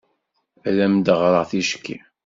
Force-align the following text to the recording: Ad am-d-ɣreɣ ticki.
Ad 0.67 0.77
am-d-ɣreɣ 0.85 1.45
ticki. 1.51 1.97